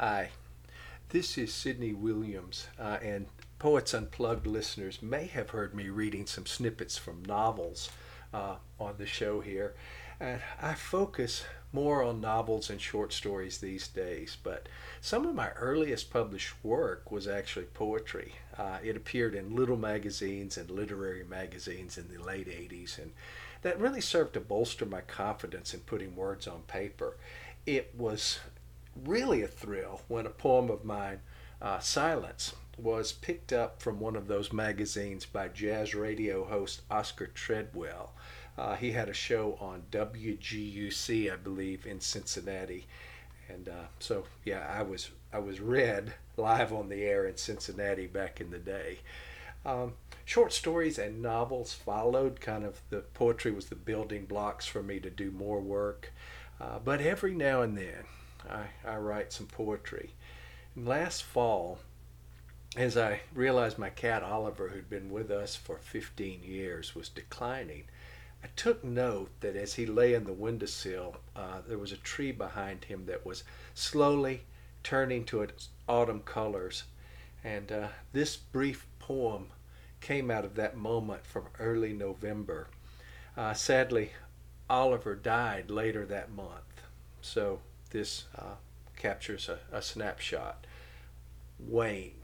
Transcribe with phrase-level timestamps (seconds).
[0.00, 0.30] Hi,
[1.10, 3.26] this is Sidney Williams, uh, and
[3.58, 7.90] Poets Unplugged listeners may have heard me reading some snippets from novels
[8.32, 9.74] uh, on the show here.
[10.18, 14.70] And I focus more on novels and short stories these days, but
[15.02, 18.36] some of my earliest published work was actually poetry.
[18.56, 23.12] Uh, it appeared in little magazines and literary magazines in the late 80s, and
[23.60, 27.18] that really served to bolster my confidence in putting words on paper.
[27.66, 28.38] It was
[29.04, 31.20] really a thrill when a poem of mine,
[31.60, 37.26] uh, Silence, was picked up from one of those magazines by jazz radio host Oscar
[37.26, 38.12] Treadwell.
[38.56, 42.86] Uh, he had a show on WGUC, I believe, in Cincinnati,
[43.48, 48.06] and uh, so yeah, I was I was read live on the air in Cincinnati
[48.06, 48.98] back in the day.
[49.64, 49.94] Um,
[50.24, 52.40] short stories and novels followed.
[52.40, 56.12] Kind of the poetry was the building blocks for me to do more work,
[56.60, 58.04] uh, but every now and then
[58.48, 60.10] I, I write some poetry.
[60.74, 61.78] And last fall,
[62.76, 67.84] as I realized my cat Oliver, who'd been with us for 15 years, was declining,
[68.42, 72.32] I took note that as he lay in the windowsill, uh, there was a tree
[72.32, 74.42] behind him that was slowly
[74.82, 76.84] turning to its autumn colors.
[77.44, 79.48] And uh, this brief poem
[80.00, 82.68] came out of that moment from early November.
[83.36, 84.12] Uh, sadly,
[84.68, 86.82] Oliver died later that month.
[87.20, 88.54] So this uh,
[88.96, 90.66] captures a, a snapshot.
[91.58, 92.14] Wane.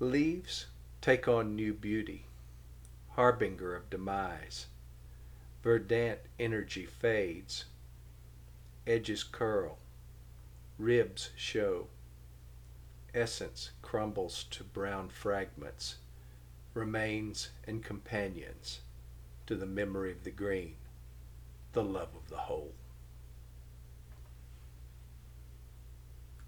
[0.00, 0.66] Leaves
[1.00, 2.26] take on new beauty,
[3.10, 4.66] harbinger of demise.
[5.62, 7.64] Verdant energy fades,
[8.86, 9.78] edges curl,
[10.78, 11.86] ribs show,
[13.14, 15.96] essence crumbles to brown fragments,
[16.74, 18.80] remains and companions
[19.46, 20.74] to the memory of the green,
[21.72, 22.72] the love of the whole.